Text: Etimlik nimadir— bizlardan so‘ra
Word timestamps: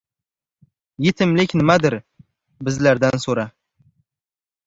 Etimlik 1.11 1.53
nimadir— 1.59 1.95
bizlardan 2.69 3.23
so‘ra 3.27 3.45